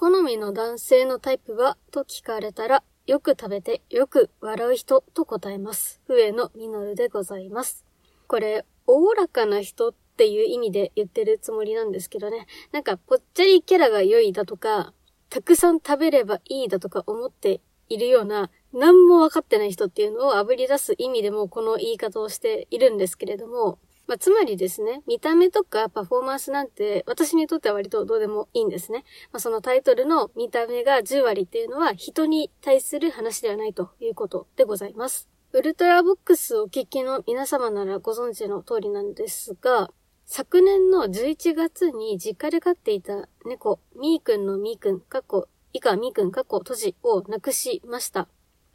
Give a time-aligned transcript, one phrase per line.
[0.00, 6.00] 好みの男性のタイプはと聞かれたら、よく食べてよく笑う人と答えます。
[6.06, 7.84] 上野実でございます。
[8.28, 12.46] これ、おおらかな人っていう意味で言ってるつもりなんですけどね。
[12.70, 14.94] なんか、ぽっちゃりキャラが良いだとか、
[15.30, 29.04] たくさん食べればいいだとか思っているような、何もわかってない人っていうのを炙り出す意味でもこの言い方をしているんですけれども、まあ、つまりですね、見た目とかパフォーマンスなんて私にとっては割とどうでもいいんですね。
[29.32, 35.28] まあ、そのタイトルの見た目が10割っていうのは人に対する話ではないということでございます。
[35.52, 39.90] ウルトラボックスをお聞きの皆様ならご存知の通りなんですが、
[40.24, 48.28] 昨年の11月に実家で飼っていた猫、みーくんのみーくん、かっこ、以下みーくん、かっこ、閉じを亡くしました。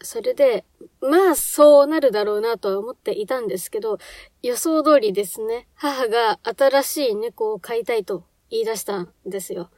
[0.03, 0.65] それで、
[1.01, 3.97] まあそうなるだろうなとは思っていたんですけど、
[4.41, 9.69] 予想通りですね、母が新しい猫を飼いたいと言い出したんですよ。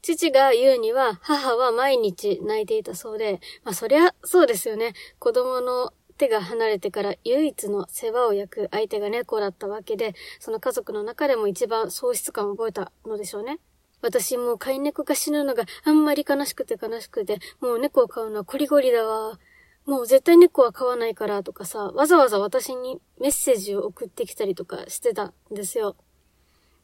[0.00, 4.94] 父が言うには、母は毎日泣いていたそうで、まあそりゃそうですよね。
[5.18, 13.58] 子供の手が離れてから唯一の世話を焼く相手が猫だったわけで、その家族の中でも一番喪失感を覚えたのでしょうね。
[14.02, 19.38] 私も飼い猫が死ぬのがあんまり悲しくて悲しくて、もう猫を飼うのはコリゴリだわ。
[19.84, 25.96] もう絶対猫は飼わないからとかさ、わざわざ私にメッセージを送ってきたりとかしてたんですよ。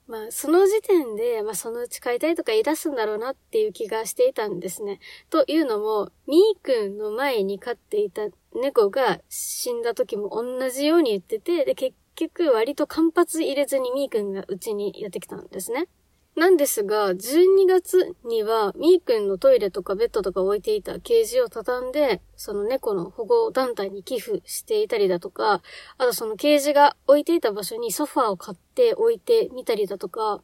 [0.08, 5.00] まあ、その時点で、まあ、そのうち飼いたいとか言い出すんだろうなっていう気がしていたんですね。
[5.28, 8.22] というのも、みーくんの前に飼っていた
[8.54, 15.88] 猫が死んだ時も同じように言ってて、で、結局割と間髪入れずにみーくんがうちにやってきたんですね。
[16.39, 25.62] なんですが、12月には、みーくんのトイレとかベッドとか置いていたケージを畳んで、その猫の保護団体に寄付していたりだとか、
[25.98, 30.41] あとそのケージが置いていた場所にソファーを買って置いてみたりだとか、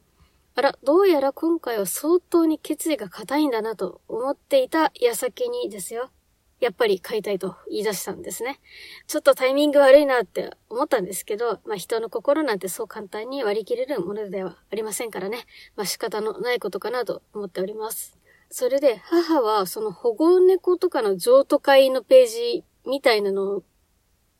[0.55, 6.09] あら、どうやら今回は相当に決意が硬いんだなと思っていた矢先にですよ。
[6.59, 8.59] やっぱり買いたいと言い出したんですね。
[9.07, 15.45] ちょっとタイミング悪いなって思ったんですけど、まあ人の心なんてそう簡単に割り切れるものではありませんからね。
[15.75, 18.17] まあ仕方のないことかなと思っております。
[18.49, 23.63] それで母はその保護猫とかの譲渡会のページみたいなのを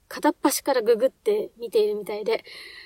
[0.08, 2.46] 片っ端からググって見ているみたいで、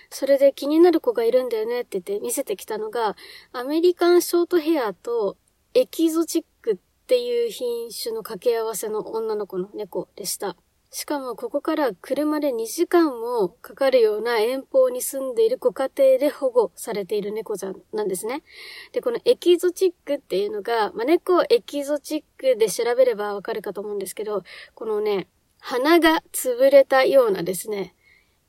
[0.10, 3.16] それで気になる子がいるんだよねって言って見せてきたのが、
[3.52, 5.38] アメリカンショートヘアと
[5.74, 10.56] エキゾチックってっていう品種の掛け合わせの女の子の猫でした。
[10.92, 18.44] しかもここから車で2時間もかかるような遠方に住んでいるご家庭で保護されている猫ちゃんなんですね。
[18.92, 24.44] で、このエキゾチックっていうのが、まあ、猫エキゾチックで調べればわかるかと思うんですけど、
[24.76, 25.28] このね、
[25.58, 27.96] 鼻が潰れたようなですね、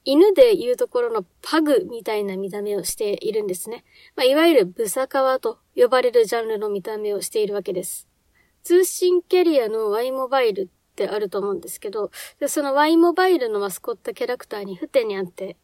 [0.05, 3.85] 犬で言うところのパグみたいな見た目をしているんですね。
[4.17, 8.10] まあ、いわゆるブサカワと呼ばれるジャンルの見た目をしているわけです。
[8.63, 15.57] 通信キャリアの Y モバイルってあると思うんですけど、でその Y モバイルのマスコットキャラクターにフテニャンって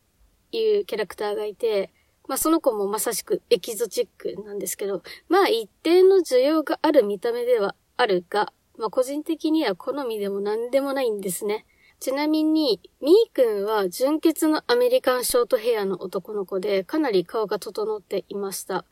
[0.52, 1.90] いうキャラクターがいて、
[2.28, 11.66] まあその子もまさしくエキゾチックなんですけど、まあ一定の需要がある見た目ではあるが、まあ個人的には好みでも何でもないんですね。
[11.98, 18.84] ちなみに、みーくんは純血のアメリカンショートヘアの男の子で、かなり顔が整っていました。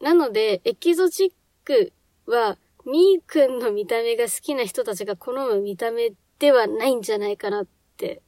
[0.00, 1.32] なので、エキゾチッ
[1.64, 1.92] ク
[2.26, 2.56] は、
[2.90, 7.66] みーくんの見た目が好きな人たちが好む見た目ではないんじゃないかなっ
[7.98, 8.22] て、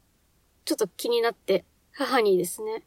[0.66, 2.84] ちょっと気になって、母にですね、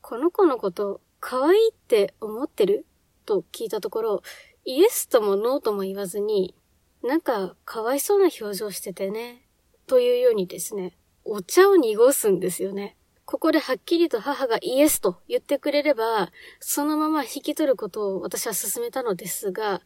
[0.00, 2.86] この子のこと可愛いって思ってる？
[3.26, 4.22] と聞いたところ、
[4.64, 6.54] イエスともノーとも言わずに、
[7.02, 9.42] なんかかわいそうな表情しててね、
[9.86, 12.96] というようにですね、お茶を濁すんですよね。
[13.26, 19.82] ここではっきりと母がイエスと言ってくれれば、そのまま引き取ることを私は進めたのですが、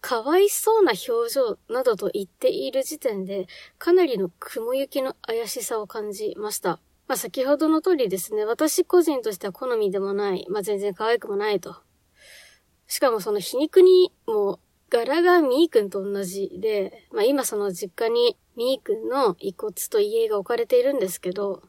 [0.00, 3.46] かわいそうな表情などと言っている時点で、
[3.78, 6.80] かなりの雲行きの怪しさを感じました。
[7.08, 11.76] まあ、先ほどの通りですね、私個人としては好みでもない、まあ、全然可愛くもないと。
[12.86, 14.60] しかもその皮肉にも
[14.90, 21.62] 柄がミーくんと同じで、まあ、今その実家にミーくんの遺骨と家が置かれているんですけど、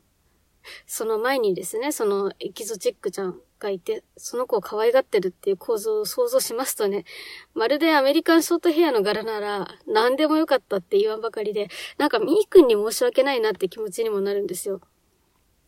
[0.86, 7.06] その前にですね、そのエキゾチックちゃんがいて、その子を可愛がってるっていう構造を想像しますとね、
[7.54, 14.82] まるでアメリカンショートヘアの柄なら何でもよかったって言わんばかりで、なんかミー君に申し訳ないなって気持ちにもなるんですよ。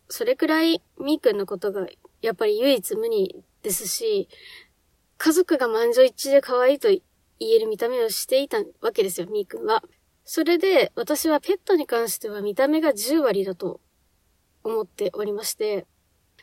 [0.09, 1.87] それくらいミー君のことが
[2.21, 4.27] やっぱり唯一無二ですし、
[5.17, 7.01] 家族が満場一致で可愛いと言
[7.55, 9.83] える見た目をしていたわけですよ、ミー君は。
[10.23, 13.81] それで私はペットに関しては見た目が10割だと
[14.63, 15.85] 思っておりまして、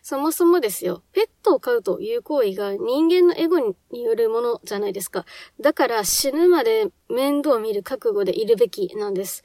[0.02, 3.58] そもそもですよ、ペットを飼うという行為が人間のエゴ
[3.90, 5.26] によるものじゃないですか。
[5.60, 9.42] だから死ぬまで面倒を見る覚悟でいるべきなんです。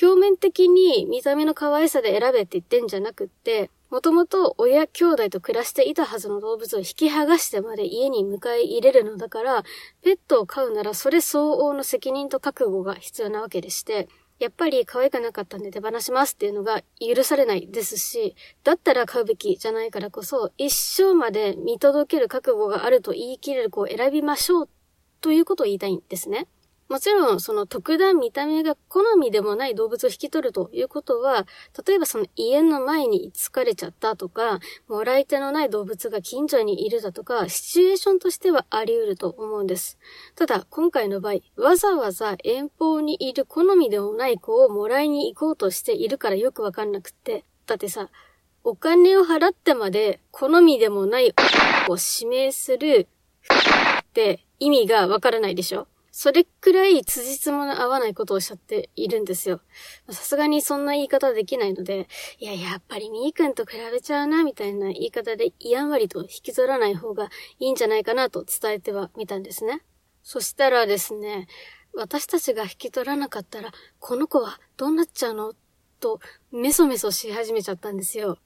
[0.00, 9.64] 表面的に見た目の可愛さで選べって言ってんじゃなくって、もともと親兄弟と暮らしていたはずの動物を引き剥がしてまで家に迎え入れるのだから、
[10.02, 14.08] ペットを飼うならそれ相応の責任と覚悟が必要なわけでして、
[14.42, 18.34] やっぱり可愛くなかったんで手放しますっていうのが許されないですし、
[18.64, 24.68] だったら買うべきじゃないからこそ、一生まで見届ける覚悟があると言い切れる子を選びましょう
[25.20, 26.48] ということを言いたいんですね。
[26.92, 31.46] もちろん、その特段見た目が好みでもない動物を引き取るということは、
[31.86, 39.96] 例えばその家の前に疲れちゃったとか、もらい手のない動物が近所にいるだとか、シチュエーションとしてはあり得ると思うんです。
[40.36, 47.46] ただ、今回の場合、わざわざ遠方にいる好みでもない子をもらいに行こうとしているからよくわかんなくって。
[47.64, 48.10] だってさ、
[48.64, 51.34] お金を払ってまで好みでもない
[51.88, 53.08] を指名する
[54.02, 55.88] って意味がわからないでしょ？
[56.14, 59.62] それくらい辻褄の合わないことをおっしゃっているんですよ。
[60.10, 62.06] さすがにそんな言い方できないので、
[62.38, 69.80] いや、やっぱりみーくんと比べちゃうな、みたいな言い方でやんわりと引きずらない方がいいんじゃないかなと伝えてはみたんですね。
[70.22, 71.48] そしたらですね、
[71.94, 75.54] 私たちが引き取らなかったら、この子はどうなっちゃうの
[75.98, 76.20] と、
[76.50, 78.36] メソメソし始めちゃったんですよ。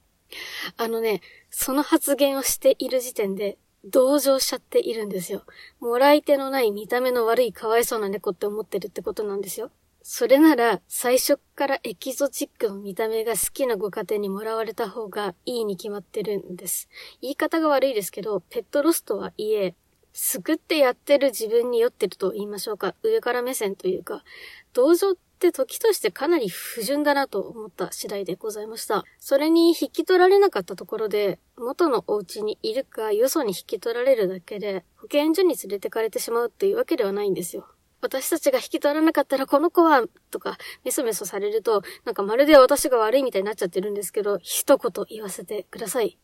[0.77, 3.57] あのね、その発言をしている時点で、
[3.89, 5.43] 同情しちゃっているんですよ。
[5.79, 9.71] もらい手のない見た目の悪いかわいそうな猫って思ってるってことなんですよ。
[10.03, 16.87] それなら、最初からエキゾチックの見た目が好きなご家庭にもらわれた方がいいに決まってるんです。
[17.21, 19.75] 言い方が悪いですけど、ペットロスとはいえ、
[20.13, 22.95] すくってやってる自分に酔ってると言いましょうか。
[23.03, 24.23] 上から目線というか、
[24.71, 29.05] 同情っって時としてかなり不純だなと思った次第でございました。
[29.19, 37.67] それに引き取られなかったところで、元のお家にいるかよそに引き取られるだけで、保健所に連れてかれてしまうっていうわけではないんですよ。
[38.01, 46.17] 私たちが引き取らなかったらこの子は、とか、メソメソされると、なんかまるで私が悪いみたいになっちゃってるんですけど、一言言わせてください。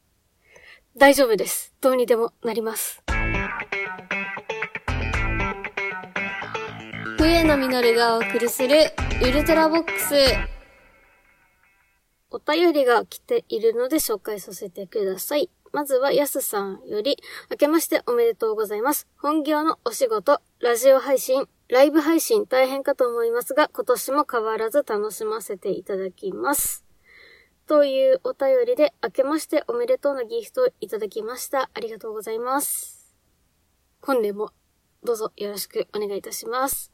[0.98, 1.74] 大丈夫です。
[1.82, 3.03] どうにでもなります。
[7.24, 8.76] 笛野実がお送りする
[9.22, 10.14] ウルトラボックス。
[12.30, 15.50] お便りが来ているので紹介させてください。
[15.72, 17.16] まずは、やすさんより、
[17.50, 19.08] 明けましておめでとうございます。
[19.16, 26.84] 本業のお仕事、ラジオ配信、ライブ配信大変かと思いますが、今年も変わらず楽しませていただきます。
[27.68, 31.70] というお便りで、明けましておめでとうのギフトをいただきました。
[31.74, 33.16] ありがとうございます。
[34.02, 34.52] 本年も
[35.06, 36.93] どうぞよろしくお願いいたします。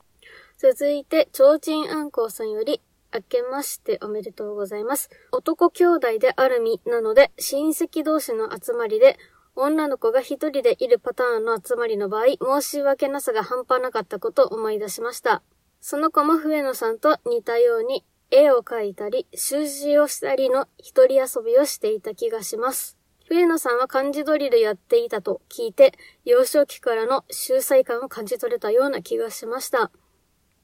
[0.61, 2.81] 続いて、超人アンコウさんより、
[3.13, 5.09] 明けましておめでとうございます。
[5.31, 9.17] 男兄弟である身なので、親戚同士の集まりで、
[9.55, 15.43] 女の子が一人でいるパターンの集まりの場合、申し訳なさが半端なかったことを思い出しました。
[15.79, 22.97] その子も笛野さんと似たように、絵を描いたり、習字をしたりの一人遊びをしていた気がします。
[23.29, 25.93] 笛野さんは漢字ドリルやっていたと聞いて、
[26.25, 29.89] 幼少期からの秀才感を感じ取れたような気がしました。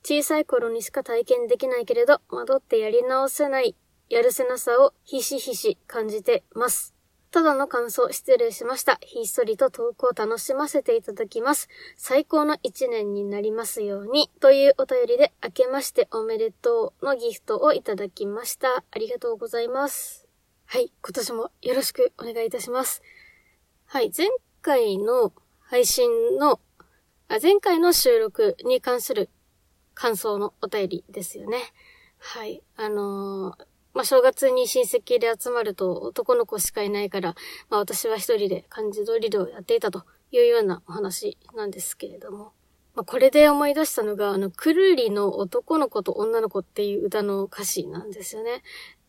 [0.08, 3.76] 小さい頃にしか体験できないけれど、惑ってやり直せない
[4.08, 6.94] やるせなさをひしひし感じてます。
[7.32, 9.00] ただの感想失礼しました。
[9.02, 11.70] ひっそりと投稿を楽しませていただきます。
[11.98, 14.30] 最高の一年になりますように。
[14.40, 18.84] というお便りで、明けましておめでとうのギフトをいただきました。
[18.90, 20.28] ありがとうございます。
[20.66, 23.02] はい、今年もよろしくお願いいたします。
[23.88, 24.28] はい、前
[24.62, 26.60] 回の配信の、
[27.28, 29.30] あ前回の収録に関する
[29.96, 31.58] 感想のお便りですよね。
[32.20, 32.62] はい。
[32.78, 37.36] あのー、まあ、正月に親戚で集まると男の子しかいないから、
[37.70, 42.52] まあ、私は一人で漢字ドリルをやっていたというようなお話なんですけれども。
[42.94, 48.64] まあ、これで思い出したのが、あの、くるりの男の子と女の子っていう歌の歌詞なんですよね。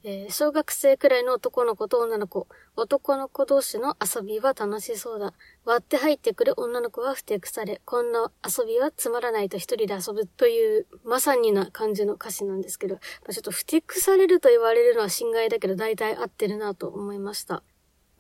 [0.08, 2.46] えー、小学生くらいの男の子と女の子、
[2.76, 5.34] 男の子同士の遊びは楽しそうだ。
[5.64, 17.64] 割って入ってくる女の子はふてくされ、こんな遊びはつまらないと一人で遊ぶという、まさにな感じの歌詞なんですけど、まあ、ちょっとふてくされると言われるのは心外だけど、大体合ってるなと思いました。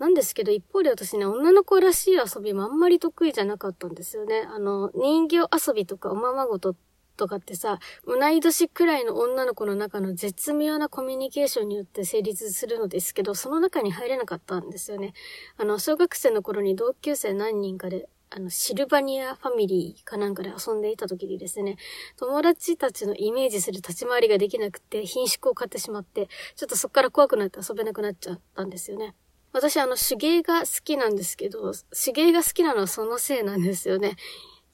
[0.00, 4.44] なんですけど、一方で私ね、女の子らしい遊びもあんまり得意じゃなかったんですよね。
[4.52, 6.76] あの、人形遊びとかおままごとっ
[7.16, 15.14] とかってさ、同い年くらいの女の子の中の絶妙なコミュニケーションによって成立するのですけど、その中に入れなかったんですよね。
[15.56, 21.76] あの、小学生の頃に同級生何人かで、あの、シルバニアファミリーかなんかで遊んでいた時にですね、
[22.16, 29.14] 友達たちのイメージする立ち回りができなくて、品種を買ってしまって、ちょっとそっから怖くなって遊べなくなっちゃったんですよね。
[29.52, 31.72] 私あの手芸が好きなんですけど、
[32.04, 34.16] 手芸が好きなのはそのせいなんですよね。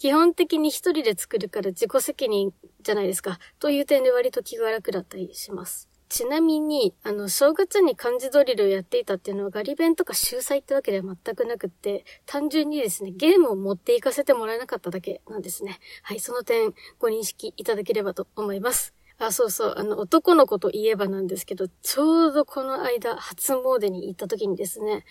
[0.02, 3.38] 基本的に一人で作るから自己責任じゃないですか。
[3.60, 5.88] という点で割と気が楽だったりします。
[6.08, 15.78] ちなみに、あの、正月に漢字ドリルをやっていたっていうのはガリ弁とか秀才ってわけでは全くなくって、単純にですね、ゲームを持っていかせてもらえなかっただけなんですね。
[16.02, 18.94] はい、その点ご認識いただければと思います。
[19.18, 25.04] あ、そうそう、あの、男の子といえばなんですけど、ちょうどこの間、初詣に行った時にですね、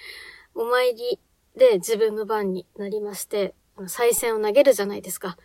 [0.54, 1.18] お参り
[1.56, 3.56] で自分の番になりまして、
[3.88, 5.38] 再銭を投げるじゃないですか。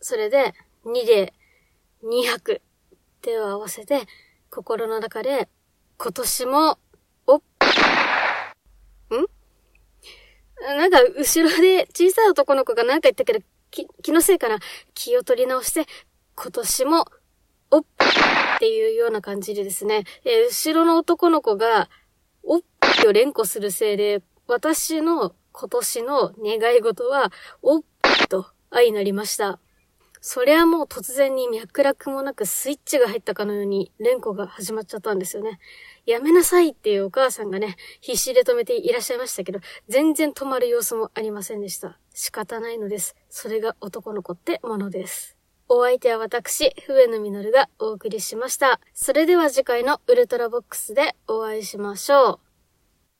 [0.00, 1.34] それで、2で
[2.02, 2.60] 200
[3.22, 4.02] 手を合わせて、
[4.50, 5.48] 心の中で、
[5.96, 6.78] 今年も、
[7.26, 7.42] おっ、ん？
[10.60, 14.58] なんか、後ろで小さい男の子が何か言ったけど、気、のせいかな？
[14.94, 15.86] 気を取り直して、
[16.34, 17.06] 今年も、
[17.70, 17.80] おっ。
[17.80, 21.88] っていうような感じでですね、え、後ろの男の子が、
[22.42, 22.62] おっ。
[23.06, 27.30] を連呼するせいで、私の今年の願い事は、
[27.62, 27.82] おっ
[28.28, 29.60] と愛になりました。
[30.20, 35.60] そりゃもう突然に脈絡もなくスイッチが入ったかのように連呼が始まっちゃったんですよね。
[36.06, 42.00] やめなさいっていうお母さんがね、必死で止めていらっしゃいましたけど、全然止まる様子もありませんでした。
[42.12, 43.14] 仕方ないのです。
[43.28, 45.36] それが男の子ってものです。
[45.68, 48.80] お相手は私、笛野実がお送りしました。
[48.92, 52.43] それでは次回のウルトラボックスでお会いしましょう。